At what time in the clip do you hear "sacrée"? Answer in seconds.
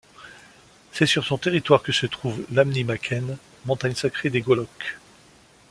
3.93-4.31